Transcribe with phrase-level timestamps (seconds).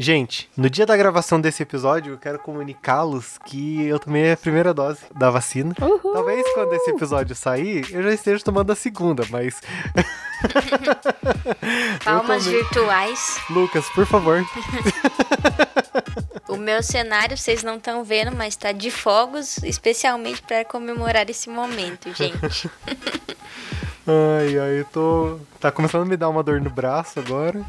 [0.00, 4.72] Gente, no dia da gravação desse episódio, eu quero comunicá-los que eu tomei a primeira
[4.72, 5.74] dose da vacina.
[5.78, 6.14] Uhul.
[6.14, 9.60] Talvez quando esse episódio sair, eu já esteja tomando a segunda, mas.
[12.02, 12.62] Palmas tomei.
[12.62, 13.38] virtuais.
[13.50, 14.42] Lucas, por favor.
[16.48, 21.48] O meu cenário vocês não estão vendo, mas tá de fogos, especialmente para comemorar esse
[21.48, 22.68] momento, gente.
[24.06, 25.38] Ai, ai, eu tô.
[25.60, 27.64] Tá começando a me dar uma dor no braço agora,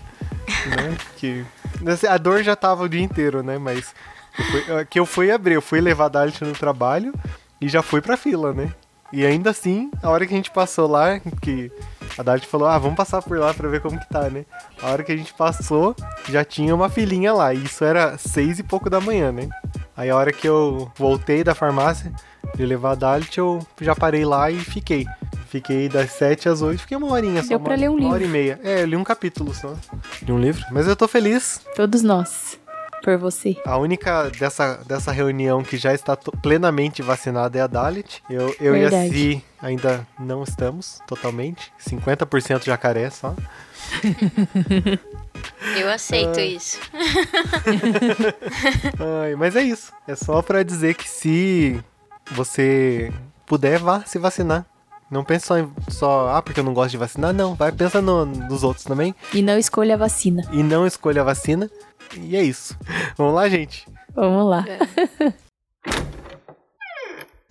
[0.70, 0.98] né?
[1.18, 1.46] Que.
[1.88, 3.58] assim, A dor já tava o dia inteiro, né?
[3.58, 3.94] Mas.
[4.38, 7.14] eu fui- Que eu fui abrir, eu fui levar a Dalit no trabalho
[7.60, 8.72] e já fui pra fila, né?
[9.14, 11.70] E ainda assim, a hora que a gente passou lá, que
[12.18, 14.46] a Dalit falou, ah, vamos passar por lá pra ver como que tá, né?
[14.82, 15.94] A hora que a gente passou,
[16.30, 17.54] já tinha uma filinha lá.
[17.54, 19.50] E isso era seis e pouco da manhã, né?
[19.98, 22.10] Aí a hora que eu voltei da farmácia
[22.56, 25.06] de levar a Dalit, eu já parei lá e fiquei.
[25.52, 27.50] Fiquei das 7 às 8, fiquei uma horinha só.
[27.50, 28.32] Deu uma, pra ler um uma hora e livro.
[28.32, 28.58] meia.
[28.64, 29.76] É, eu li um capítulo só
[30.22, 30.64] de um livro.
[30.72, 31.60] Mas eu tô feliz.
[31.76, 32.58] Todos nós.
[33.04, 33.58] Por você.
[33.66, 38.24] A única dessa, dessa reunião que já está plenamente vacinada é a Dalit.
[38.30, 38.90] Eu, eu e a.
[39.10, 41.70] Si ainda não estamos totalmente.
[41.86, 43.36] 50% jacaré só.
[45.78, 46.80] Eu aceito isso.
[49.22, 49.92] Ai, mas é isso.
[50.08, 51.84] É só pra dizer que se
[52.32, 53.12] você
[53.46, 54.66] puder, vá se vacinar.
[55.12, 57.34] Não pense só em só, ah, porque eu não gosto de vacinar.
[57.34, 59.14] Não, vai, pensa no- nos outros também.
[59.34, 60.42] E não escolha a vacina.
[60.54, 61.70] E não escolha a vacina.
[62.18, 62.78] E é isso.
[63.18, 63.86] Vamos lá, gente.
[64.16, 64.64] Vamos lá.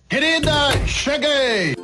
[0.09, 0.51] Querida,
[0.87, 1.75] cheguei!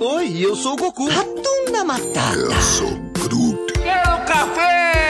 [0.00, 1.08] Oi, eu sou o Goku.
[1.08, 2.36] Ratunda Matata.
[2.36, 2.90] Eu sou
[3.28, 3.72] Groot.
[3.82, 5.03] Quero café!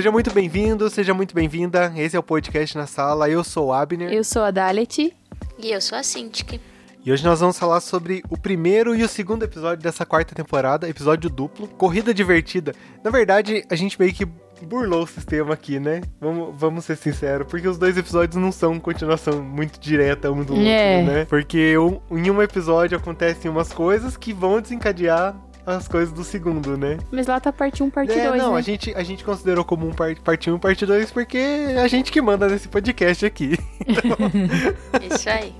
[0.00, 1.92] Seja muito bem-vindo, seja muito bem-vinda.
[1.94, 3.28] Esse é o podcast na sala.
[3.28, 4.10] Eu sou o Abner.
[4.10, 5.14] Eu sou a Dalet.
[5.58, 6.58] E eu sou a Cintiq.
[7.04, 10.88] E hoje nós vamos falar sobre o primeiro e o segundo episódio dessa quarta temporada,
[10.88, 12.74] episódio duplo, Corrida Divertida.
[13.04, 14.24] Na verdade, a gente meio que
[14.62, 16.00] burlou o sistema aqui, né?
[16.18, 20.54] Vamos, vamos ser sinceros, porque os dois episódios não são continuação muito direta um do
[20.54, 21.02] outro, É.
[21.02, 21.24] né?
[21.26, 26.76] Porque um- em um episódio acontecem umas coisas que vão desencadear as coisas do segundo,
[26.76, 26.98] né?
[27.10, 28.58] Mas lá tá parte 1, parte é, 2, não, né?
[28.58, 31.80] a gente, a gente considerou como um part, parte 1 e parte 2 porque é
[31.80, 33.58] a gente que manda nesse podcast aqui.
[35.14, 35.54] Isso aí.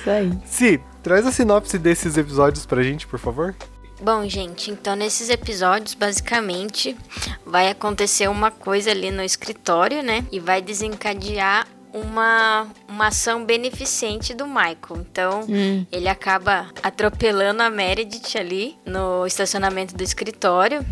[0.00, 0.38] Isso aí.
[0.44, 3.54] Si, traz a sinopse desses episódios pra gente, por favor.
[4.02, 6.96] Bom, gente, então nesses episódios, basicamente,
[7.44, 10.24] vai acontecer uma coisa ali no escritório, né?
[10.32, 14.76] E vai desencadear uma, uma ação beneficente do Michael.
[14.98, 15.84] Então, Hum.
[15.90, 20.84] ele acaba atropelando a Meredith ali no estacionamento do escritório.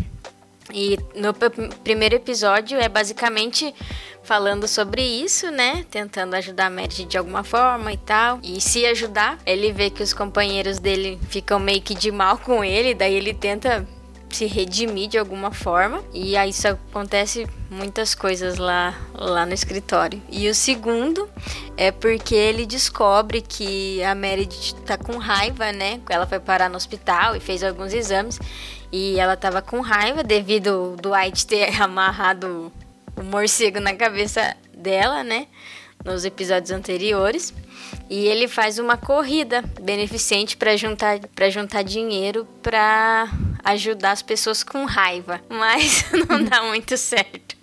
[0.72, 1.32] E no
[1.82, 3.74] primeiro episódio é basicamente
[4.22, 5.86] falando sobre isso, né?
[5.90, 8.38] Tentando ajudar a Meredith de alguma forma e tal.
[8.42, 12.62] E se ajudar, ele vê que os companheiros dele ficam meio que de mal com
[12.62, 13.88] ele, daí ele tenta
[14.30, 16.02] se redimir de alguma forma.
[16.12, 20.20] E aí isso acontece muitas coisas lá, lá no escritório.
[20.30, 21.28] E o segundo
[21.76, 26.00] é porque ele descobre que a Meredith tá com raiva, né?
[26.08, 28.38] Ela foi parar no hospital e fez alguns exames.
[28.90, 32.72] E ela tava com raiva devido ao Dwight ter amarrado
[33.16, 35.46] o morcego na cabeça dela, né?
[36.08, 37.52] Nos episódios anteriores.
[38.08, 43.28] E ele faz uma corrida beneficente para juntar, pra juntar dinheiro para
[43.64, 45.40] ajudar as pessoas com raiva.
[45.48, 47.56] Mas não dá muito certo.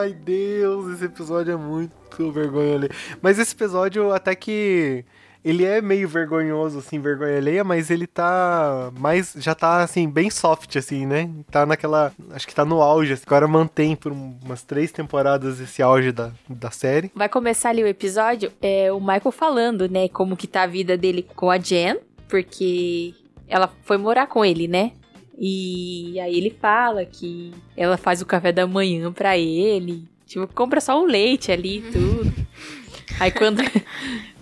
[0.00, 2.92] Ai, Deus, esse episódio é muito vergonha alheia.
[3.20, 5.04] Mas esse episódio até que
[5.44, 10.28] ele é meio vergonhoso, assim, vergonha alheia, mas ele tá mais, já tá, assim, bem
[10.30, 11.30] soft, assim, né?
[11.50, 13.22] Tá naquela, acho que tá no auge, assim.
[13.26, 17.10] agora mantém por um- umas três temporadas esse auge da, da série.
[17.14, 20.96] Vai começar ali o episódio, é o Michael falando, né, como que tá a vida
[20.96, 21.96] dele com a Jen,
[22.28, 23.14] porque
[23.48, 24.92] ela foi morar com ele, né?
[25.42, 30.80] E aí ele fala que ela faz o café da manhã pra ele, tipo, compra
[30.82, 32.32] só um leite ali e tudo.
[33.18, 33.60] Aí quando,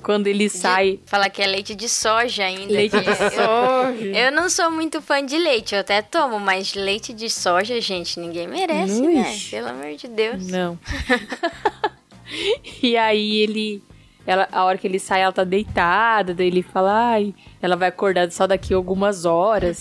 [0.02, 2.72] quando ele sai, Falar que é leite de soja ainda.
[2.72, 4.04] leite de eu- soja.
[4.06, 8.18] Eu não sou muito fã de leite, eu até tomo, mas leite de soja, gente,
[8.18, 9.38] ninguém merece, né?
[9.50, 10.46] Pelo amor de Deus.
[10.46, 10.78] Não.
[12.82, 13.82] e aí ele
[14.28, 17.88] ela, a hora que ele sai, ela tá deitada, daí ele fala, ai, ela vai
[17.88, 19.80] acordar só daqui a algumas horas.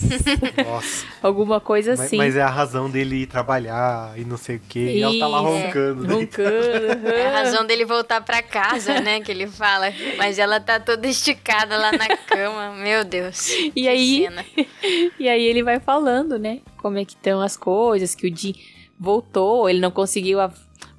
[0.66, 1.06] Nossa.
[1.22, 2.16] alguma coisa mas, assim.
[2.16, 4.94] mas é a razão dele ir trabalhar e não sei o quê.
[4.96, 6.04] E ela tá lá roncando.
[6.08, 6.14] né?
[6.14, 7.08] Roncando.
[7.10, 9.20] É a razão dele voltar pra casa, né?
[9.20, 9.88] Que ele fala.
[10.18, 12.72] Mas ela tá toda esticada lá na cama.
[12.76, 13.50] Meu Deus.
[13.76, 14.46] E aí- cena.
[15.20, 16.62] E aí ele vai falando, né?
[16.78, 18.54] Como é que estão as coisas, que o Jim
[18.98, 20.50] voltou, ele não conseguiu a.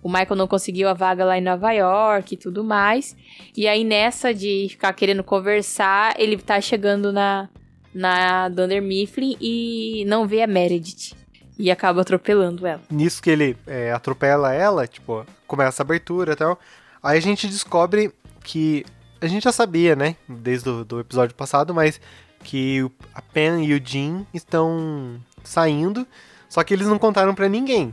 [0.03, 3.17] O Michael não conseguiu a vaga lá em Nova York e tudo mais.
[3.57, 7.49] E aí, nessa de ficar querendo conversar, ele tá chegando na,
[7.93, 11.15] na Dunder Mifflin e não vê a Meredith.
[11.59, 12.81] E acaba atropelando ela.
[12.89, 16.59] Nisso que ele é, atropela ela, tipo, começa a abertura e tal.
[17.03, 18.13] Aí a gente descobre
[18.45, 18.85] que.
[19.21, 20.15] A gente já sabia, né?
[20.29, 22.01] Desde o episódio passado, mas
[22.45, 26.07] que o- a Pen e o Jim estão saindo.
[26.49, 27.93] Só que eles não contaram pra ninguém.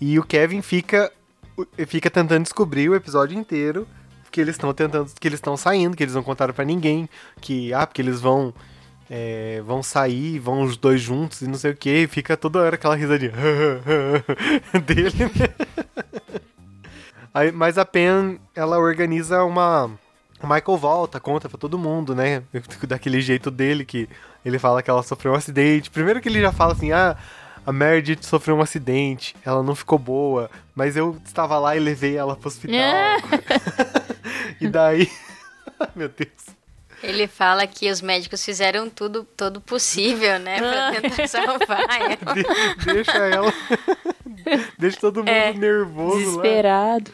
[0.00, 1.12] E o Kevin fica,
[1.86, 3.86] fica tentando descobrir o episódio inteiro
[4.30, 7.08] que eles estão tentando, que eles estão saindo, que eles não contaram pra ninguém,
[7.40, 8.52] que ah, porque eles vão
[9.10, 12.74] é, vão sair, vão os dois juntos e não sei o que, fica toda hora
[12.74, 13.32] aquela risadinha
[14.84, 15.24] dele.
[15.24, 16.40] né?
[17.32, 19.90] Aí, mas a Pen, ela organiza uma.
[20.42, 22.42] O Michael volta, conta pra todo mundo, né?
[22.86, 24.08] Daquele jeito dele que
[24.44, 25.90] ele fala que ela sofreu um acidente.
[25.90, 27.16] Primeiro que ele já fala assim, ah,
[27.68, 32.16] a Meredith sofreu um acidente, ela não ficou boa, mas eu estava lá e levei
[32.16, 32.74] ela pro hospital.
[34.58, 35.10] e daí.
[35.78, 36.30] Ai, Meu Deus.
[37.02, 40.58] Ele fala que os médicos fizeram tudo, todo possível, né?
[40.58, 42.34] Pra tentar salvar ela.
[42.34, 43.52] De- deixa ela.
[44.78, 46.42] deixa todo mundo É, nervoso lá.
[46.42, 47.12] Desesperado.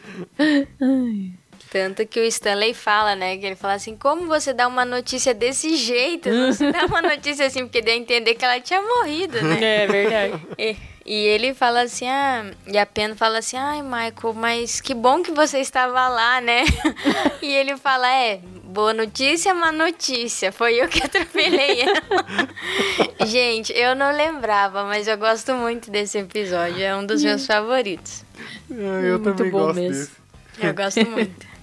[1.75, 3.35] Tanto que o Stanley fala, né?
[3.35, 6.29] Que ele fala assim, como você dá uma notícia desse jeito?
[6.29, 9.83] Não se dá uma notícia assim, porque deu a entender que ela tinha morrido, né?
[9.83, 10.41] É verdade.
[10.57, 14.93] E, e ele fala assim, ah, e a Pen fala assim, ai, Michael, mas que
[14.93, 16.63] bom que você estava lá, né?
[17.43, 22.47] e ele fala, é, boa notícia, má notícia, foi eu que atropelei ela.
[23.27, 28.23] Gente, eu não lembrava, mas eu gosto muito desse episódio, é um dos meus favoritos.
[28.71, 29.91] Ah, eu Muito também bom gosto mesmo.
[29.91, 30.11] desse.
[30.61, 31.54] Eu gosto muito.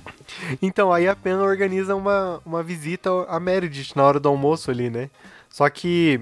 [0.60, 4.90] Então, aí a Pen organiza uma, uma visita a Meredith na hora do almoço ali,
[4.90, 5.08] né?
[5.48, 6.20] Só que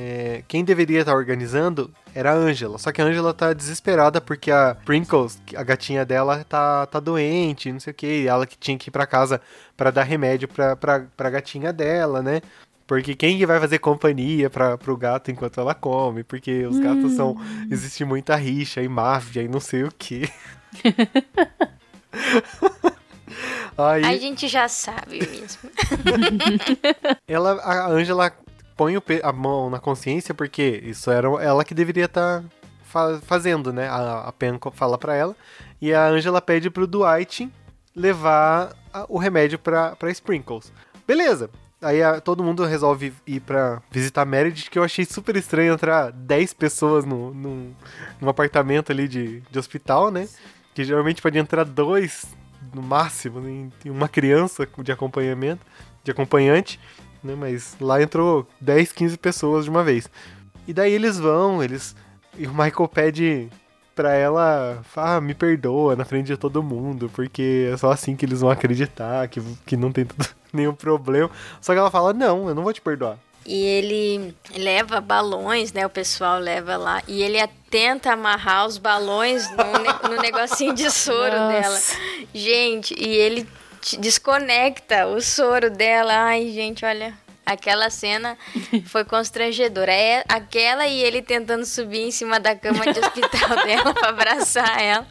[0.00, 2.78] é, quem deveria estar organizando era a Angela.
[2.78, 7.72] Só que a Angela tá desesperada porque a Prinkles, a gatinha dela, tá, tá doente,
[7.72, 8.28] não sei o que.
[8.28, 9.40] Ela que tinha que ir pra casa
[9.76, 12.40] pra dar remédio pra, pra, pra gatinha dela, né?
[12.86, 16.22] Porque quem que vai fazer companhia pra, pro gato enquanto ela come?
[16.22, 17.36] Porque os gatos são.
[17.70, 20.30] Existe muita rixa e máfia e não sei o que.
[23.78, 25.70] Aí, A gente já sabe mesmo.
[27.26, 28.32] ela, a Angela
[28.76, 32.42] põe a mão na consciência porque isso era ela que deveria estar
[33.22, 33.88] fazendo, né?
[33.88, 35.36] A, a Pen fala pra ela
[35.80, 37.48] e a Angela pede pro Dwight
[37.94, 40.72] levar a- o remédio pra, pra Sprinkles.
[41.06, 41.50] Beleza.
[41.80, 45.72] Aí a- todo mundo resolve ir pra visitar a Meredith, que eu achei super estranho
[45.74, 47.72] entrar 10 pessoas no, num,
[48.20, 50.28] num apartamento ali de, de hospital, né?
[50.74, 52.24] Que geralmente pode entrar dois
[52.74, 53.68] no máximo, né?
[53.84, 55.64] e uma criança de acompanhamento,
[56.04, 56.78] de acompanhante,
[57.22, 57.34] né?
[57.34, 60.08] Mas lá entrou 10, 15 pessoas de uma vez.
[60.66, 61.96] E daí eles vão, eles.
[62.36, 63.48] E o Michael pede
[63.94, 68.24] pra ela, ah, me perdoa na frente de todo mundo, porque é só assim que
[68.24, 71.28] eles vão acreditar, que, que não tem tudo- nenhum problema.
[71.60, 73.18] Só que ela fala, não, eu não vou te perdoar.
[73.50, 75.86] E ele leva balões, né?
[75.86, 77.02] O pessoal leva lá.
[77.08, 77.38] E ele
[77.70, 79.64] tenta amarrar os balões no,
[80.10, 81.48] no negocinho de soro Nossa.
[81.48, 81.80] dela.
[82.34, 83.48] Gente, e ele
[83.98, 86.12] desconecta o soro dela.
[86.26, 87.16] Ai, gente, olha.
[87.46, 88.36] Aquela cena
[88.84, 89.94] foi constrangedora.
[89.94, 94.78] É aquela e ele tentando subir em cima da cama de hospital dela pra abraçar
[94.78, 95.06] ela.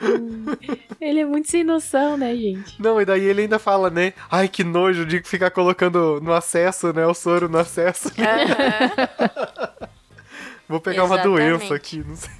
[1.00, 2.80] Ele é muito sem noção, né, gente?
[2.80, 4.12] Não, e daí ele ainda fala, né?
[4.30, 7.06] Ai, que nojo de ficar colocando no acesso, né?
[7.06, 8.10] O soro no acesso.
[10.68, 11.58] Vou pegar uma Exatamente.
[11.58, 12.30] doença aqui, não sei.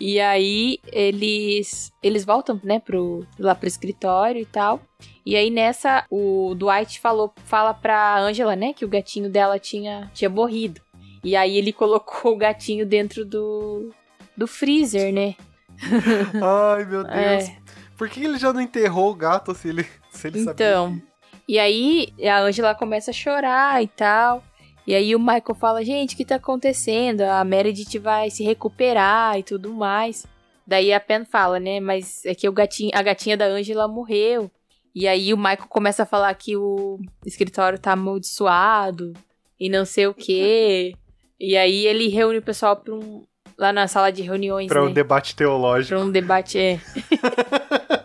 [0.00, 4.80] E aí eles eles voltam, né, pro lá pro escritório e tal.
[5.24, 10.10] E aí nessa o Dwight falou fala pra Angela, né, que o gatinho dela tinha
[10.14, 10.80] tinha morrido.
[11.24, 13.90] E aí ele colocou o gatinho dentro do
[14.36, 15.34] do freezer, né?
[16.74, 17.14] Ai, meu Deus.
[17.14, 17.56] É.
[17.96, 20.52] Por que ele já não enterrou o gato se ele, se ele sabia?
[20.52, 21.02] Então,
[21.48, 24.44] e aí a Angela começa a chorar e tal.
[24.86, 27.22] E aí o Michael fala, gente, o que tá acontecendo?
[27.22, 30.26] A Meredith vai se recuperar e tudo mais.
[30.66, 34.50] Daí a Pen fala, né, mas é que o gatinho, a gatinha da Angela morreu.
[34.94, 39.12] E aí o Michael começa a falar que o escritório tá amaldiçoado
[39.58, 40.94] e não sei o quê.
[41.40, 43.24] E aí ele reúne o pessoal pra um,
[43.58, 44.88] lá na sala de reuniões, Pra né?
[44.88, 45.94] um debate teológico.
[45.98, 46.80] Pra um debate, é.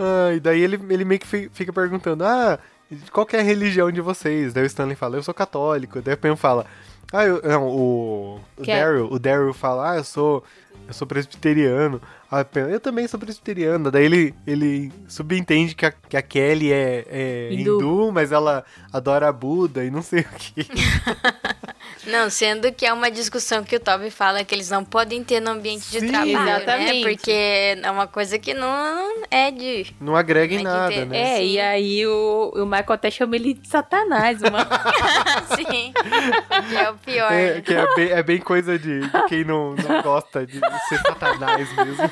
[0.00, 2.56] Ah, e daí ele, ele meio que fi- fica perguntando, ah,
[3.12, 4.52] qual que é a religião de vocês?
[4.52, 6.00] Daí o Stanley fala, eu sou católico.
[6.00, 6.66] Daí a Pam fala,
[7.12, 10.44] ah, eu, não, o, o Que é- Daryl, o Daryl fala, ah, eu sou,
[10.86, 12.00] eu sou presbiteriano.
[12.30, 13.90] A Pam, eu também sou presbiteriana.
[13.90, 17.78] Daí ele, ele subentende que a, que a Kelly é, é Hindu.
[17.80, 18.12] hindu.
[18.12, 20.64] mas ela adora Buda e não sei o que.
[22.08, 25.40] Não, sendo que é uma discussão que o Toby fala que eles não podem ter
[25.40, 26.08] no ambiente de Sim.
[26.08, 26.56] trabalho, né?
[26.56, 27.02] Exatamente.
[27.02, 27.32] Porque
[27.82, 29.94] é uma coisa que não é de...
[30.00, 31.20] Não agrega em Mas nada, né?
[31.20, 31.44] É, Sim.
[31.44, 34.56] e aí o, o Michael até chama ele de Satanás, mano.
[35.54, 35.92] Sim,
[36.68, 37.30] que é o pior.
[37.30, 37.60] É, né?
[37.60, 41.68] que é bem, é bem coisa de, de quem não, não gosta de ser satanás
[41.76, 42.10] mesmo.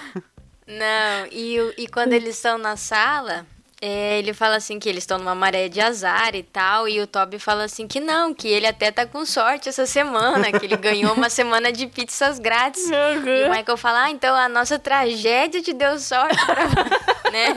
[0.67, 3.47] Não, e, e quando eles estão na sala,
[3.81, 7.07] é, ele fala assim que eles estão numa maré de azar e tal, e o
[7.07, 10.77] Toby fala assim que não, que ele até tá com sorte essa semana, que ele
[10.77, 12.83] ganhou uma semana de pizzas grátis.
[12.91, 16.65] E o Michael fala, ah, então a nossa tragédia te deu sorte pra...
[17.31, 17.55] né?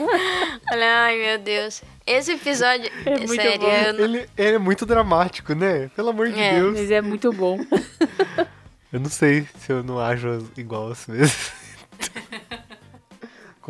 [0.72, 1.82] Olha, ai meu Deus.
[2.06, 5.88] Esse episódio, É muito sério, não- Ele, ele é muito dramático, né?
[5.94, 6.76] Pelo amor de É, Deus.
[6.78, 7.58] Mas é muito bom.
[8.92, 11.52] Eu não sei se eu não ajo igual às vezes.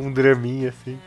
[0.00, 0.98] Com um draminha, assim.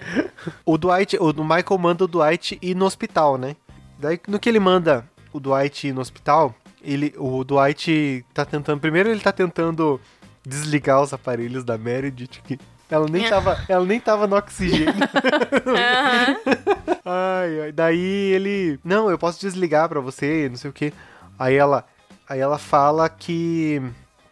[0.65, 3.55] O Dwight, o Michael manda o Dwight ir no hospital, né?
[3.97, 8.79] Daí, no que ele manda o Dwight ir no hospital, ele, o Dwight tá tentando...
[8.79, 10.00] Primeiro ele tá tentando
[10.45, 12.59] desligar os aparelhos da Meredith, que
[12.89, 14.93] ela nem tava, ela nem tava no oxigênio.
[17.03, 20.93] Ai, ai, daí ele, não, eu posso desligar pra você, não sei o que.
[21.39, 21.85] Aí ela,
[22.29, 23.81] aí ela fala que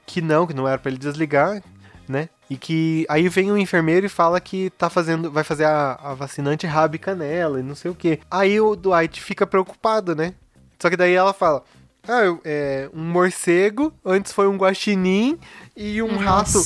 [0.05, 1.63] que não, que não era pra ele desligar,
[2.07, 2.27] né?
[2.51, 6.13] E que aí vem um enfermeiro e fala que tá fazendo, vai fazer a, a
[6.13, 8.19] vacina antirrábica nela e não sei o que.
[8.29, 10.33] Aí o Dwight fica preocupado, né?
[10.77, 11.63] Só que daí ela fala:
[12.05, 15.39] "Ah, eu- é um morcego, antes foi um guaxinim
[15.77, 16.59] e um rato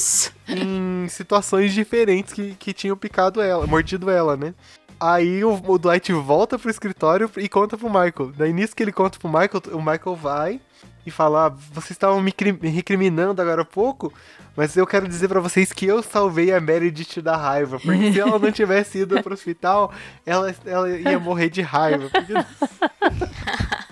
[0.48, 4.56] em situações diferentes que, que tinham picado ela, mordido ela, né?
[5.00, 8.32] Aí o, o Dwight volta pro escritório e conta pro Michael.
[8.36, 10.60] Daí nisso que ele conta pro Michael, o Michael vai
[11.05, 14.12] e fala: ah, vocês estavam me, cri- me recriminando agora há pouco,
[14.55, 17.79] mas eu quero dizer pra vocês que eu salvei a Meredith da raiva.
[17.79, 19.93] Porque se ela não tivesse ido pro hospital,
[20.25, 22.09] ela, ela ia morrer de raiva.
[22.09, 22.33] Porque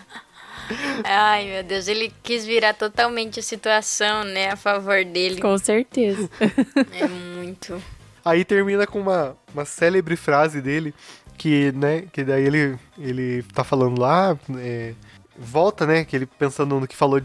[1.03, 5.41] Ai, meu Deus, ele quis virar totalmente a situação, né, a favor dele.
[5.41, 6.29] Com certeza.
[6.99, 7.81] É muito.
[8.25, 10.93] Aí termina com uma, uma célebre frase dele,
[11.37, 14.93] que, né, que daí ele, ele tá falando lá, é,
[15.37, 17.21] volta, né, que ele pensando no que falou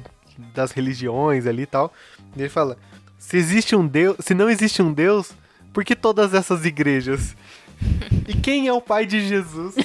[0.54, 1.92] das religiões ali e tal,
[2.36, 2.76] e ele fala,
[3.18, 5.32] se existe um Deus, se não existe um Deus,
[5.72, 7.36] por que todas essas igrejas?
[8.26, 9.74] E quem é o pai de Jesus?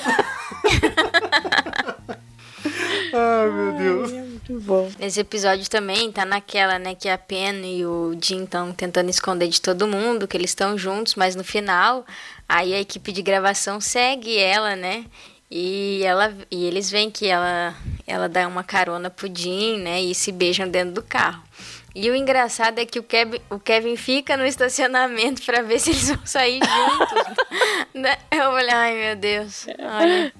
[3.13, 4.11] Ai, meu Deus.
[4.11, 4.91] Muito bom.
[4.99, 9.47] Nesse episódio também tá naquela, né, que a Pen e o Jim estão tentando esconder
[9.47, 12.05] de todo mundo que eles estão juntos, mas no final,
[12.49, 15.05] aí a equipe de gravação segue ela, né?
[15.55, 17.75] E ela e eles veem que ela
[18.07, 21.43] ela dá uma carona pro Jim, né, e se beijam dentro do carro.
[21.93, 25.91] E o engraçado é que o Kevin, o Kevin fica no estacionamento pra ver se
[25.91, 27.23] eles vão sair juntos.
[27.93, 28.17] Né?
[28.31, 29.67] Eu falei, ai meu Deus.
[29.77, 30.33] Olha.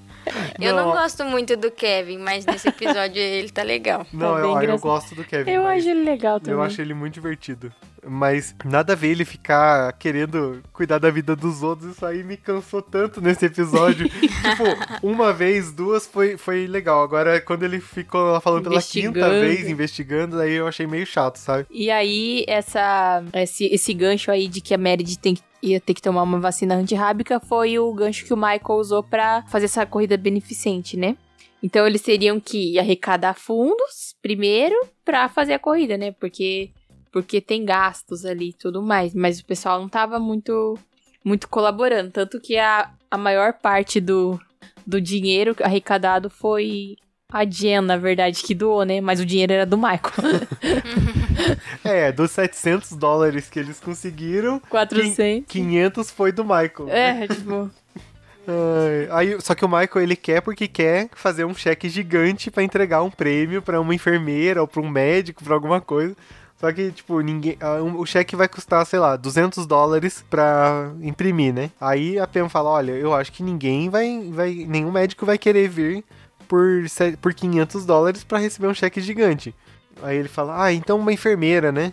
[0.60, 0.92] Eu não Não.
[0.94, 4.08] gosto muito do Kevin, mas nesse episódio ele tá legal.
[4.12, 5.52] Não, Tá eu, eu gosto do Kevin.
[5.52, 6.54] Eu acho ele legal também.
[6.56, 7.72] Eu acho ele muito divertido.
[8.06, 11.96] Mas nada a ver ele ficar querendo cuidar da vida dos outros.
[11.96, 14.10] Isso aí me cansou tanto nesse episódio.
[14.20, 17.02] tipo, uma vez, duas foi, foi legal.
[17.04, 21.38] Agora, quando ele ficou lá falando pela quinta vez, investigando, daí eu achei meio chato,
[21.38, 21.66] sabe?
[21.72, 25.94] E aí, essa, esse, esse gancho aí de que a Meredith tem, que- ia ter
[25.94, 29.86] que tomar uma vacina antirrábica foi o gancho que o Michael usou pra fazer essa
[29.86, 31.16] corrida beneficente, né?
[31.62, 36.12] Então eles teriam que arrecadar fundos primeiro pra fazer a corrida, né?
[36.12, 36.72] Porque,
[37.14, 39.14] porque tem gastos ali e tudo mais.
[39.14, 40.78] Mas o pessoal não tava muito,
[41.24, 42.10] muito colaborando.
[42.10, 44.42] Tanto que a, a maior parte do,
[44.86, 46.98] do dinheiro arrecadado foi
[47.32, 49.00] a Jen, na verdade, que doou, né?
[49.00, 50.02] Mas o dinheiro era do Michael.
[51.84, 55.46] É, dos 700 dólares que eles conseguiram, 400.
[55.48, 56.88] 500 foi do Michael.
[56.88, 57.70] É, tipo.
[58.48, 62.64] Ai, aí, só que o Michael ele quer porque quer fazer um cheque gigante pra
[62.64, 66.16] entregar um prêmio pra uma enfermeira ou pra um médico, pra alguma coisa.
[66.64, 67.58] Só que, tipo, ninguém.
[67.60, 71.70] ah, O cheque vai custar, sei lá, 200 dólares pra imprimir, né?
[71.80, 74.32] Aí a PM fala: olha, eu acho que ninguém vai.
[74.32, 76.06] vai nenhum médico vai querer vir
[76.48, 76.86] por,
[77.22, 79.54] por 500 dólares pra receber um cheque gigante.
[80.02, 81.92] Aí ele fala: ah, então uma enfermeira, né?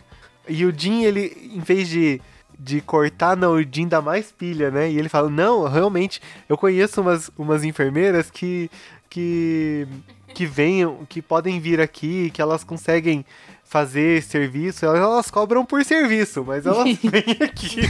[0.49, 2.23] E o Jim, ele, em vez de,
[2.57, 4.89] de cortar, não, o Jim dá mais pilha, né?
[4.89, 8.71] E ele fala: não, realmente, eu conheço umas, umas enfermeiras que.
[9.09, 9.89] que.
[10.33, 13.25] que venham, que podem vir aqui, que elas conseguem
[13.71, 17.83] fazer esse serviço, elas, elas cobram por serviço, mas elas vêm aqui.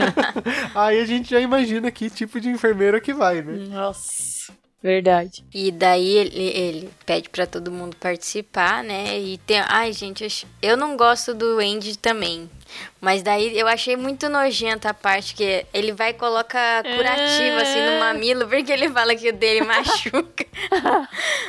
[0.74, 3.66] Aí a gente já imagina que tipo de enfermeira que vai, né?
[3.68, 4.50] Nossa,
[4.82, 5.44] verdade.
[5.52, 9.18] E daí ele, ele pede pra todo mundo participar, né?
[9.18, 9.60] E tem.
[9.68, 12.48] Ai, gente, eu não gosto do Andy também.
[13.00, 17.80] Mas daí eu achei muito nojenta a parte que ele vai e coloca curativo assim
[17.84, 20.46] no mamilo, porque ele fala que o dele machuca.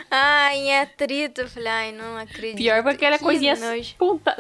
[0.10, 1.42] ai, em atrito.
[1.42, 2.58] Eu falei, ai, não acredito.
[2.58, 3.56] Pior foi aquela Que coisinha
[3.98, 4.36] ponta,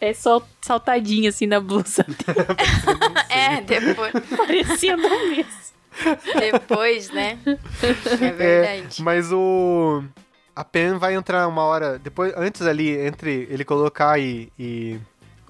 [0.00, 2.06] é só saltadinha assim na blusa.
[3.28, 5.79] É, depois, Parecendo mesmo.
[6.38, 7.38] depois, né?
[8.20, 9.02] É É, verdade.
[9.02, 10.02] mas o.
[10.54, 11.98] A Pen vai entrar uma hora.
[11.98, 14.52] Depois, antes ali, entre ele colocar e.
[14.58, 15.00] e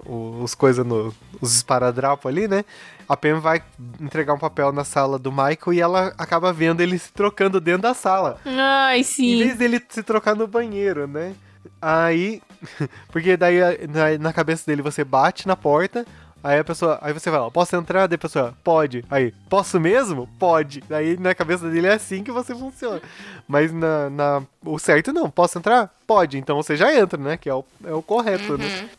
[0.05, 1.13] os coisas no.
[1.39, 2.63] Os esparadrapos ali, né?
[3.07, 3.61] A Pen vai
[3.99, 7.81] entregar um papel na sala do Michael e ela acaba vendo ele se trocando dentro
[7.83, 8.39] da sala.
[8.45, 9.37] Ai, Em sim.
[9.39, 11.33] vez dele se trocar no banheiro, né?
[11.81, 12.41] Aí.
[13.11, 13.57] Porque daí
[13.87, 16.05] na, na cabeça dele você bate na porta.
[16.43, 16.97] Aí a pessoa.
[17.01, 18.07] Aí você fala, posso entrar?
[18.07, 19.05] Daí a pessoa, pode.
[19.09, 20.27] Aí, posso mesmo?
[20.39, 20.81] Pode.
[20.89, 23.01] Daí na cabeça dele é assim que você funciona.
[23.47, 24.09] Mas na.
[24.09, 25.93] na o certo não, posso entrar?
[26.07, 26.37] Pode.
[26.37, 27.37] Então você já entra, né?
[27.37, 28.89] Que é o, é o correto, né?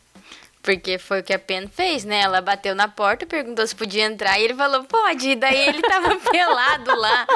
[0.63, 2.21] Porque foi o que a Pen fez, né?
[2.21, 5.31] Ela bateu na porta, perguntou se podia entrar e ele falou, pode.
[5.31, 7.27] E daí ele tava pelado lá.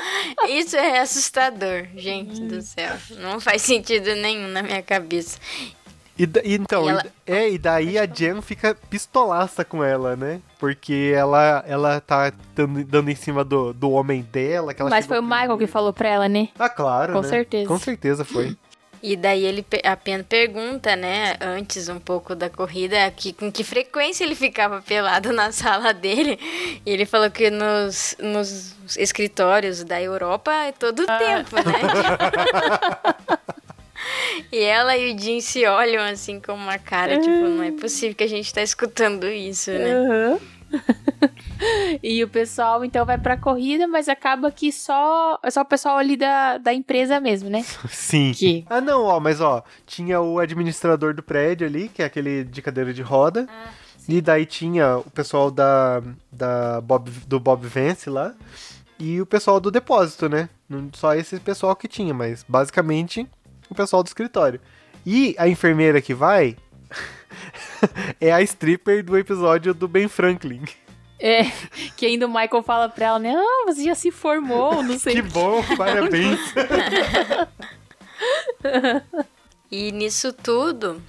[0.48, 2.96] Isso é assustador, gente do céu.
[3.18, 5.38] Não faz sentido nenhum na minha cabeça.
[6.18, 10.16] E, e então, E ela- e- é, e daí a Jen fica pistolaça com ela,
[10.16, 10.42] né?
[10.60, 14.74] Porque ela, ela tá dando, dando em cima do, do homem dela.
[14.74, 16.50] Que ela Mas foi o Michael que falou pra ela, né?
[16.58, 17.14] Ah, claro.
[17.14, 17.28] Com né?
[17.28, 17.68] certeza.
[17.68, 18.58] Com certeza foi.
[19.04, 23.52] E daí ele, pe- a Pen pergunta, né, antes um pouco da corrida, que, com
[23.52, 26.40] que frequência ele ficava pelado na sala dele.
[26.84, 31.80] E ele falou que nos, nos escritórios da Europa é todo o tempo, né?
[34.52, 38.16] e ela e o Jim se olham assim com uma cara, tipo, não é possível
[38.16, 39.94] que a gente tá escutando isso, né?
[39.94, 40.40] Aham.
[42.04, 45.98] e o pessoal então vai pra corrida, mas acaba que só é só o pessoal
[45.98, 47.64] ali da, da empresa mesmo, né?
[47.90, 48.32] Sim.
[48.34, 52.44] Que- Ah, não, ó, mas ó, tinha o administrador do prédio ali, que é aquele
[52.44, 53.48] de cadeira de roda.
[54.08, 58.34] e daí tinha o pessoal da, da Bob, do Bob Vance lá.
[59.00, 60.50] E o pessoal do depósito, né?
[60.68, 63.28] Não só esse pessoal que tinha, mas basicamente
[63.69, 64.60] o pessoal do escritório.
[65.06, 66.56] E a enfermeira que vai
[68.19, 70.63] é a stripper do episódio do Ben Franklin.
[71.19, 71.45] É,
[71.95, 73.34] que ainda o Michael fala pra ela, né?
[73.36, 76.39] Ah, você já se formou, não sei Que bom, parabéns.
[79.71, 81.01] E nisso tudo,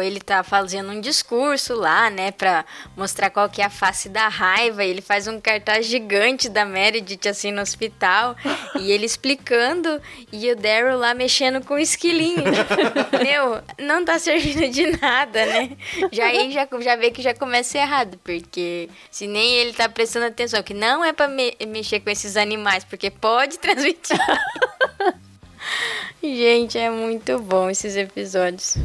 [0.00, 2.64] ele tá fazendo um discurso lá, né, pra
[2.96, 4.84] mostrar qual que é a face da raiva.
[4.84, 8.36] Ele faz um cartaz gigante da Meredith, assim, no hospital.
[8.78, 10.00] e ele explicando,
[10.32, 12.44] e o Daryl lá mexendo com o esquilinho.
[13.20, 15.70] Meu, não tá servindo de nada, né?
[16.12, 20.26] Já aí já, já vê que já começa errado, porque se nem ele tá prestando
[20.26, 24.16] atenção, que não é pra me- mexer com esses animais, porque pode transmitir.
[26.22, 28.76] Gente, é muito bom esses episódios.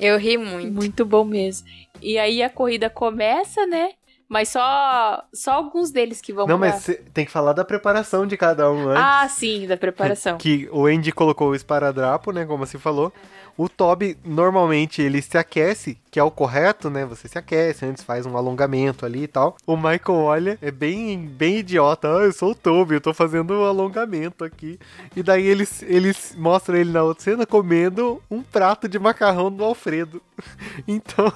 [0.00, 0.72] Eu ri muito.
[0.72, 1.66] Muito bom mesmo.
[2.00, 3.90] E aí a corrida começa, né?
[4.28, 6.70] Mas só só alguns deles que vão Não, pra...
[6.70, 9.02] mas cê tem que falar da preparação de cada um antes.
[9.02, 10.36] Ah, sim, da preparação.
[10.38, 12.44] Que o Andy colocou o esparadrapo, né?
[12.44, 13.12] Como você falou.
[13.56, 17.06] O Toby, normalmente, ele se aquece, que é o correto, né?
[17.06, 19.56] Você se aquece, antes faz um alongamento ali e tal.
[19.66, 22.06] O Michael olha, é bem, bem idiota.
[22.08, 24.78] Ah, eu sou o Toby, eu tô fazendo um alongamento aqui.
[25.14, 29.64] E daí eles, eles mostram ele na outra cena comendo um prato de macarrão do
[29.64, 30.20] Alfredo.
[30.86, 31.32] Então,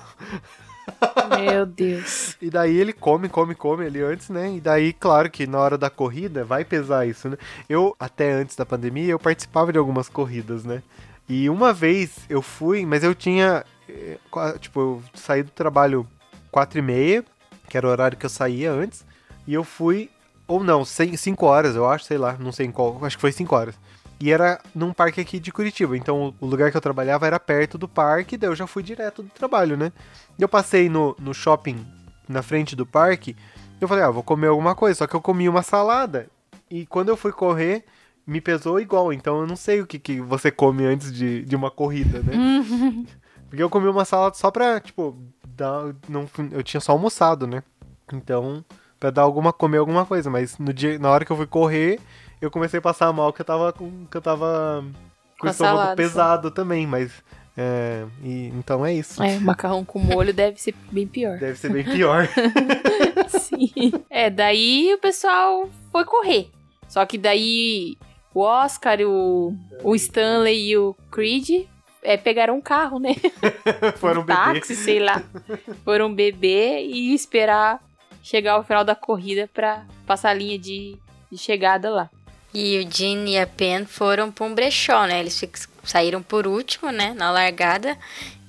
[1.29, 2.37] Meu Deus.
[2.41, 4.55] e daí ele come, come, come ali antes, né?
[4.55, 7.37] E daí, claro que na hora da corrida vai pesar isso, né?
[7.69, 10.83] Eu, até antes da pandemia, eu participava de algumas corridas, né?
[11.31, 13.65] E uma vez eu fui, mas eu tinha.
[13.89, 14.19] eh,
[14.59, 16.05] Tipo, eu saí do trabalho
[16.51, 17.25] quatro e meia,
[17.69, 19.07] que era o horário que eu saía antes.
[19.47, 20.11] E eu fui.
[20.49, 22.99] Ou não, 5 horas, eu acho, sei lá, não sei em qual.
[23.05, 23.79] Acho que foi 5 horas.
[24.19, 25.97] E era num parque aqui de Curitiba.
[25.97, 29.23] Então o lugar que eu trabalhava era perto do parque, daí eu já fui direto
[29.23, 29.93] do trabalho, né?
[30.37, 31.87] Eu passei no, no shopping
[32.29, 33.37] na frente do parque.
[33.81, 34.99] Eu falei, ah, vou comer alguma coisa.
[34.99, 36.29] Só que eu comi uma salada.
[36.69, 37.85] E quando eu fui correr,
[38.31, 39.13] me pesou igual.
[39.13, 42.33] Então eu não sei o que, que você come antes de, de uma corrida, né?
[43.49, 45.93] Porque eu comi uma salada só pra, tipo, dar.
[46.09, 47.65] Não, eu tinha só almoçado, né?
[48.13, 48.65] Então,
[49.01, 50.31] pra dar alguma, comer alguma coisa.
[50.31, 51.99] Mas no dia, na hora que eu fui correr,
[52.41, 54.07] eu comecei a passar mal que eu tava com.
[54.07, 54.85] que eu tava
[55.41, 57.11] com o estômago salada, pesado também, mas.
[57.57, 59.21] É, e, então é isso.
[59.21, 61.37] É, macarrão com molho deve ser bem pior.
[61.37, 62.29] Deve ser bem pior.
[63.29, 63.93] Sim.
[64.09, 66.49] É, daí o pessoal foi correr.
[66.87, 67.99] Só que daí
[68.35, 71.67] o Oscar, o, o Stanley e o Creed
[72.03, 73.15] é, pegaram um carro, né?
[73.99, 74.37] Foram um beber.
[74.37, 75.23] táxi, sei lá.
[75.85, 77.81] Foram beber e esperar
[78.23, 80.97] chegar ao final da corrida pra passar a linha de,
[81.31, 82.11] de chegada lá.
[82.53, 85.21] E o Jean e a Pen foram pra um brechó, né?
[85.21, 85.41] Eles
[85.85, 87.15] saíram por último, né?
[87.17, 87.97] Na largada.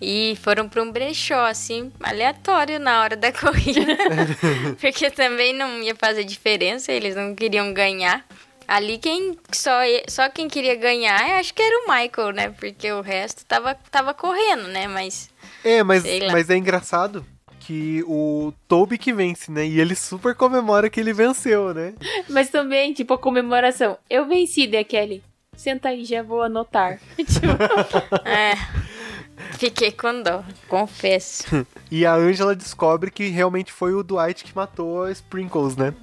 [0.01, 3.81] E foram pra um brechó, assim, aleatório na hora da corrida.
[4.81, 8.25] Porque também não ia fazer diferença, eles não queriam ganhar.
[8.67, 12.49] Ali quem só, só quem queria ganhar, eu acho que era o Michael, né?
[12.49, 14.87] Porque o resto tava, tava correndo, né?
[14.87, 15.29] Mas
[15.63, 17.25] É, mas, mas é engraçado
[17.59, 19.65] que o Toby que vence, né?
[19.65, 21.93] E ele super comemora que ele venceu, né?
[22.27, 23.97] Mas também, tipo, a comemoração.
[24.09, 25.23] Eu venci, The Kelly.
[25.55, 26.99] Senta aí, já vou anotar.
[27.17, 27.47] Tipo,
[28.27, 28.53] é.
[29.57, 31.43] Fiquei com dó, confesso.
[31.91, 35.93] E a Angela descobre que realmente foi o Dwight que matou a Sprinkles, né?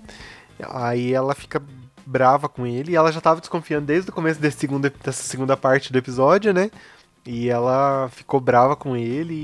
[0.63, 1.63] Aí ela fica
[2.09, 5.57] brava com ele e ela já tava desconfiando desde o começo desse segundo, dessa segunda
[5.57, 6.71] parte do episódio, né?
[7.27, 9.35] E ela ficou brava com ele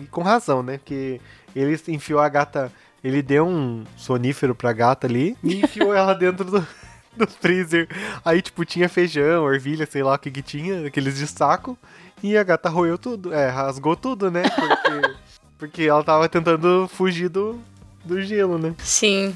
[0.00, 0.78] e, e com razão, né?
[0.78, 1.20] Porque
[1.54, 2.72] ele enfiou a gata,
[3.04, 6.66] ele deu um sonífero pra gata ali e enfiou ela dentro do,
[7.14, 7.86] do freezer.
[8.24, 11.76] Aí, tipo, tinha feijão, ervilha, sei lá o que que tinha, aqueles de saco.
[12.22, 14.44] E a gata roeu tudo, é, rasgou tudo, né?
[14.48, 15.16] Porque,
[15.58, 17.60] porque ela tava tentando fugir do,
[18.04, 18.74] do gelo, né?
[18.78, 19.34] Sim.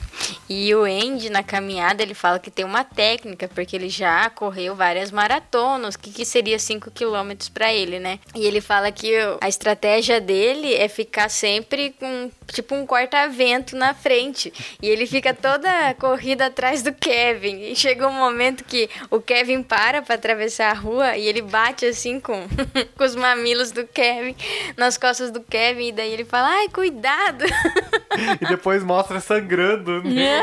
[0.48, 4.74] E o Andy, na caminhada, ele fala que tem uma técnica, porque ele já correu
[4.74, 8.18] várias maratonas, o que, que seria 5 quilômetros pra ele, né?
[8.34, 13.94] E ele fala que a estratégia dele é ficar sempre com, tipo, um corta-vento na
[13.94, 14.52] frente.
[14.80, 17.62] E ele fica toda a corrida atrás do Kevin.
[17.62, 21.84] E chega um momento que o Kevin para pra atravessar a rua e ele bate,
[21.86, 22.46] assim, com,
[22.96, 24.34] com os mamilos do Kevin,
[24.76, 25.88] nas costas do Kevin.
[25.88, 27.44] E daí ele fala, ai, cuidado!
[28.56, 30.42] Depois mostra sangrando, né?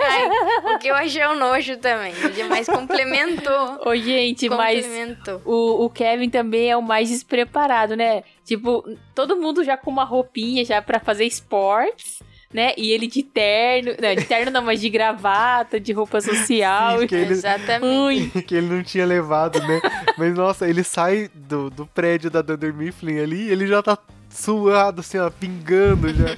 [0.00, 2.12] Ai, o que eu achei um nojo também.
[2.24, 3.80] O demais complementou.
[3.84, 5.42] ô, gente, mas complementou.
[5.44, 8.22] o, o Kevin também é o mais despreparado, né?
[8.44, 12.72] Tipo, todo mundo já com uma roupinha já pra fazer esportes, né?
[12.76, 13.92] E ele de terno.
[14.00, 17.00] Não, de terno não, mas de gravata, de roupa social.
[17.00, 18.36] Sim, que ele, Exatamente.
[18.36, 19.80] Ui, que ele não tinha levado, né?
[20.16, 25.00] Mas nossa, ele sai do, do prédio da Dunder Mifflin ali, ele já tá suado,
[25.00, 26.36] assim, ó, pingando já.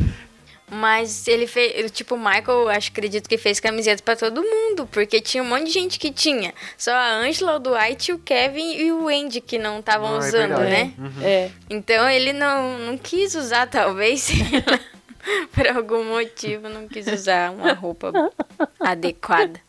[0.77, 1.91] Mas ele fez.
[1.93, 4.89] Tipo, o Michael, acho acredito que fez camiseta pra todo mundo.
[4.91, 6.53] Porque tinha um monte de gente que tinha.
[6.77, 10.19] Só a Angela, o Dwight, o Kevin e o Andy que não estavam Ah, é
[10.19, 10.71] usando, verdade.
[10.71, 10.93] né?
[11.23, 11.51] é.
[11.71, 14.29] Então ele não, não quis usar, talvez,
[15.55, 18.13] por algum motivo, não quis usar uma roupa
[18.81, 19.61] adequada.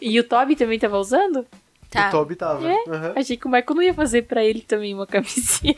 [0.00, 1.46] E o Toby também tava usando?
[1.90, 2.06] Tá.
[2.08, 2.70] O Toby tava.
[2.70, 2.76] É?
[2.88, 3.12] Aham.
[3.16, 5.74] Achei que o Michael não ia fazer pra ele também uma camisinha.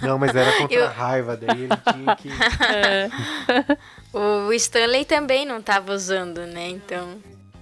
[0.00, 2.30] Não, mas era contra Eu- a raiva, daí ele tinha que.
[4.12, 6.68] O Stanley também não tava usando, né?
[6.70, 7.16] Então.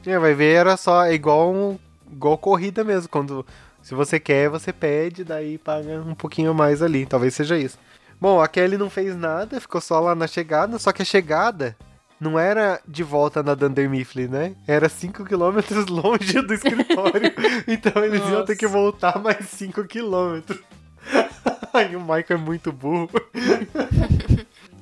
[0.06, 1.78] É, vai ver, era só é igual, um,
[2.10, 3.08] igual corrida mesmo.
[3.08, 3.44] Quando
[3.82, 7.06] se você quer, você pede, daí paga um pouquinho mais ali.
[7.06, 7.78] Talvez seja isso.
[8.20, 11.76] Bom, a Kelly não fez nada, ficou só lá na chegada, só que a chegada
[12.22, 14.54] não era de volta na Dunder Mifflin, né?
[14.66, 15.58] Era 5 km
[15.90, 17.32] longe do escritório.
[17.66, 18.78] então eles iam ter que Nossa.
[18.78, 20.40] voltar mais 5 km.
[21.74, 23.10] Aí o Michael é muito burro.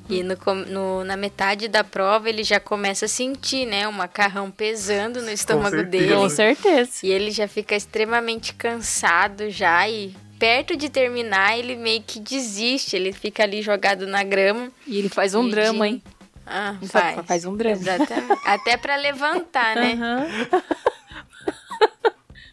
[0.09, 3.87] E no, no- na metade da prova ele já começa a sentir, né?
[3.87, 6.13] O macarrão pesando no estômago dele.
[6.15, 6.91] Com certeza.
[7.05, 12.97] E ele já fica extremamente cansado já e perto de terminar ele meio que desiste.
[12.97, 14.71] Ele fica ali jogado na grama.
[14.85, 16.03] E ele faz um E drama, de- hein?
[16.51, 17.15] Ah, Faz.
[17.15, 17.27] faz.
[17.27, 17.77] faz um drama.
[17.77, 18.41] Exatamente.
[18.47, 19.93] Até pra levantar, né?
[19.95, 20.27] Aham.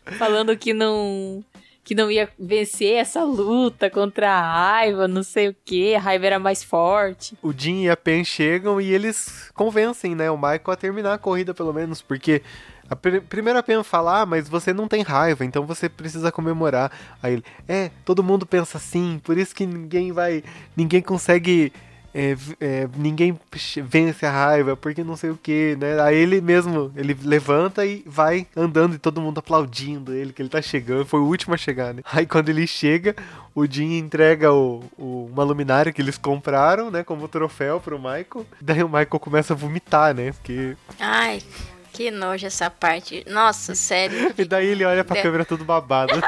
[0.18, 1.44] Falando que não
[1.84, 6.26] que não ia vencer essa luta contra a raiva, não sei o que, a raiva
[6.26, 7.38] era mais forte.
[7.42, 11.18] o Jim e a Pen chegam e eles convencem, né, o Michael a terminar a
[11.18, 12.42] corrida pelo menos, porque
[12.90, 16.92] a pr primeira Pen fala, ah, mas você não tem raiva, então você precisa comemorar.
[17.24, 20.44] Aí ele, é, todo mundo pensa assim, por isso que ninguém vai,
[20.76, 21.72] ninguém consegue,
[22.20, 23.40] é, é, ninguém
[23.84, 26.02] vence a raiva, porque não sei o que, né?
[26.02, 30.50] Aí ele mesmo, ele levanta e vai andando e todo mundo aplaudindo ele, que ele
[30.50, 32.02] tá chegando, foi o último a chegar, né?
[32.12, 33.16] Aí quando ele chega,
[33.54, 38.46] o Jim entrega o, o- uma luminária que eles compraram, né, como troféu pro Michael.
[38.60, 40.32] Daí o Michael começa a vomitar, né?
[40.32, 41.40] Porque Ai,
[41.98, 43.26] que nojo essa parte.
[43.28, 44.32] Nossa, sério.
[44.38, 46.14] e daí ele olha pra De- câmera todo babado.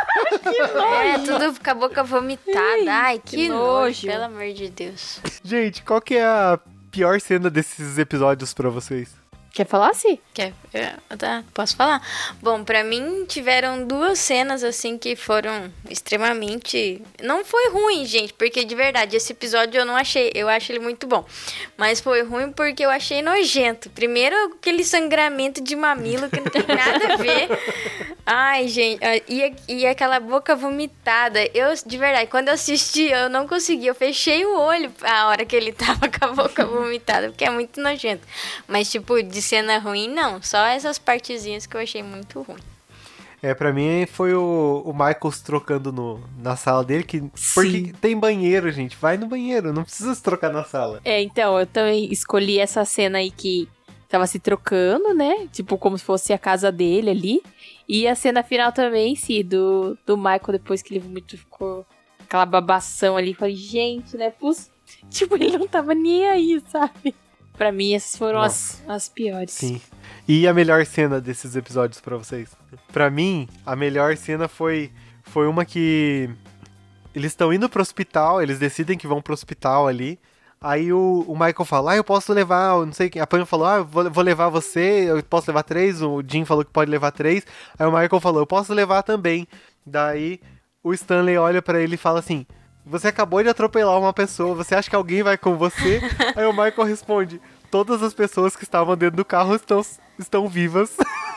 [1.01, 2.91] É, tudo com a boca vomitada.
[2.91, 3.62] Ai, que, que nojo.
[3.86, 4.08] nojo.
[4.08, 5.19] Pelo amor de Deus.
[5.43, 6.60] Gente, qual que é a
[6.91, 9.10] pior cena desses episódios pra vocês?
[9.51, 10.19] Quer falar, sim?
[10.33, 10.53] Quer?
[10.73, 12.01] é, Tá, posso falar?
[12.41, 17.01] Bom, pra mim tiveram duas cenas assim que foram extremamente.
[17.21, 20.31] Não foi ruim, gente, porque de verdade esse episódio eu não achei.
[20.35, 21.25] Eu acho ele muito bom.
[21.75, 23.89] Mas foi ruim porque eu achei nojento.
[23.89, 27.49] Primeiro, aquele sangramento de mamilo que não tem nada a ver.
[28.25, 31.39] Ai, gente, ah, e, e aquela boca vomitada.
[31.53, 33.88] Eu, de verdade, quando eu assisti, eu não consegui.
[33.88, 37.49] Eu fechei o olho a hora que ele tava com a boca vomitada, porque é
[37.49, 38.25] muito nojento.
[38.67, 40.41] Mas, tipo, de cena ruim, não.
[40.41, 42.60] Só essas partezinhas que eu achei muito ruim.
[43.41, 47.21] É, pra mim foi o, o Michael se trocando no, na sala dele, que.
[47.54, 48.97] Porque tem banheiro, gente.
[48.97, 50.99] Vai no banheiro, não precisa se trocar na sala.
[51.06, 53.67] É, então, eu também escolhi essa cena aí que
[54.10, 55.47] tava se trocando, né?
[55.54, 57.41] Tipo, como se fosse a casa dele ali.
[57.88, 61.86] E a cena final também, sim, do, do Michael depois que ele vomitou, ficou
[62.19, 63.34] aquela babação ali.
[63.34, 64.32] Falei, gente, né?
[64.32, 64.69] Pus...
[65.10, 67.15] Tipo, ele não tava nem aí, sabe?
[67.59, 69.51] Pra mim, essas foram as, as piores.
[69.51, 69.81] Sim.
[70.25, 72.55] E a melhor cena desses episódios pra vocês?
[72.93, 74.93] Pra mim, a melhor cena foi,
[75.23, 76.29] foi uma que
[77.13, 80.17] eles estão indo pro hospital, eles decidem que vão pro hospital ali.
[80.61, 83.21] Aí o, o Michael fala, ah, eu posso levar, eu não sei quem.
[83.21, 86.01] A Pam falou, ah, eu vou, vou levar você, eu posso levar três.
[86.01, 87.45] O Jim falou que pode levar três.
[87.77, 89.45] Aí o Michael falou, eu posso levar também.
[89.85, 90.39] Daí
[90.81, 92.45] o Stanley olha pra ele e fala assim:
[92.85, 96.01] Você acabou de atropelar uma pessoa, você acha que alguém vai com você?
[96.35, 99.85] Aí o Michael responde: Todas as pessoas que estavam dentro do carro estão,
[100.17, 100.97] estão vivas.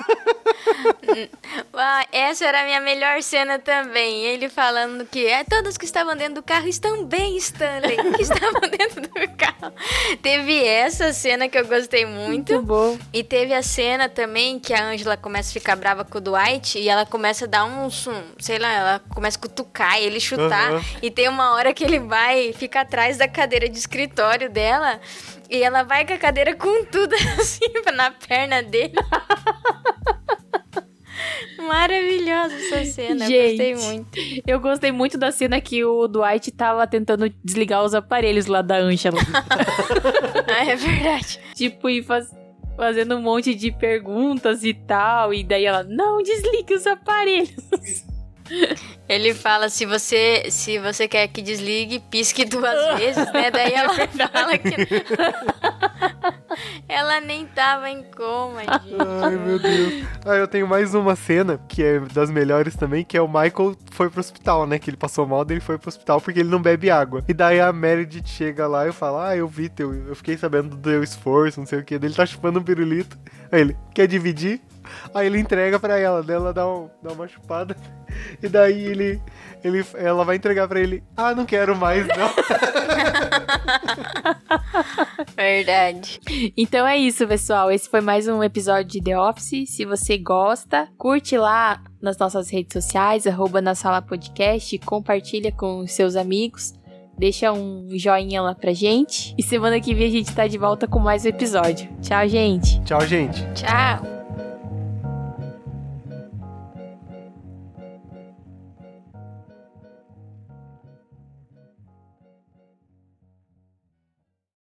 [2.13, 4.25] Essa era a minha melhor cena também.
[4.25, 7.97] Ele falando que é, todos que estavam dentro do carro estão bem, Stanley.
[8.17, 9.73] Que estavam dentro do carro.
[10.21, 12.53] Teve essa cena que eu gostei muito.
[12.53, 12.99] Muito bom.
[13.13, 16.79] E teve a cena também que a Angela começa a ficar brava com o Dwight
[16.79, 17.91] e ela começa a dar um, um
[18.39, 20.73] sei lá, ela começa a cutucar e ele chutar.
[20.73, 20.85] Aham.
[21.03, 25.01] E tem uma hora que ele vai, fica atrás da cadeira de escritório dela
[25.49, 28.95] e ela vai com a cadeira com tudo assim na perna dele.
[31.69, 33.85] Maravilhosa essa cena, eu gostei Gente.
[33.85, 34.19] muito.
[34.47, 38.77] Eu gostei muito da cena que o Dwight tava tentando desligar os aparelhos lá da
[38.77, 39.19] Angela.
[40.55, 41.39] Ah, é verdade.
[41.55, 42.31] tipo, e faz-
[42.77, 45.33] fazendo um monte de perguntas e tal.
[45.33, 48.05] E daí ela, não desligue os aparelhos.
[49.09, 53.51] Ele fala se você se você quer que desligue, pisque duas vezes, né?
[53.51, 53.93] Daí ela
[54.31, 54.75] fala que
[56.89, 58.97] ela nem tava em coma, gente.
[59.23, 60.05] Ai, meu Deus.
[60.25, 63.77] Ah, eu tenho mais uma cena, que é das melhores também, que é o Michael
[63.91, 64.79] foi pro hospital, né?
[64.79, 67.25] Que ele passou mal, daí ele foi pro hospital porque ele não bebe água.
[67.29, 70.71] E daí a Meredith chega lá e fala, ah, eu vi teu, eu fiquei sabendo
[70.71, 71.99] do teu esforço, não sei o que.
[71.99, 73.19] Daí ele tá chupando um pirulito.
[73.51, 74.61] Aí ele, quer dividir?
[75.15, 77.77] Aí ele entrega pra ela, daí ela dá, um, dá uma chupada.
[78.43, 79.23] E daí ele,
[79.65, 82.31] ele, ela vai entregar pra ele, ah, não quero mais, não.
[85.35, 86.21] Verdade.
[86.57, 87.71] Então é isso, pessoal.
[87.71, 89.71] Esse foi mais um episódio de The Office.
[89.71, 95.87] Se você gosta, curte lá nas nossas redes sociais, arroba na sala podcast, compartilha com
[95.87, 96.75] seus amigos.
[97.19, 99.35] Deixa um joinha lá pra gente.
[99.39, 101.89] E semana que vem a gente tá de volta com mais um episódio.
[102.01, 102.81] Tchau, gente!
[102.83, 103.47] Tchau, gente.
[103.55, 104.12] Tchau.